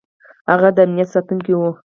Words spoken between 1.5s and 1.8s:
و.